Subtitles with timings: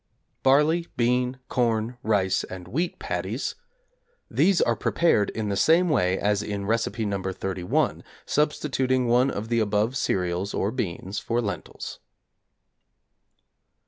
[0.41, 3.53] =Barley, Bean, Corn, Rice, and Wheat Patties=
[4.31, 7.21] These are prepared in the same way as in Recipe No.
[7.21, 11.99] 31, substituting one of the above cereals or beans for lentils.